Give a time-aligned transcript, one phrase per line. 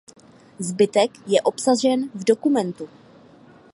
[0.59, 2.89] Zbytek je obsažen v dokumentu.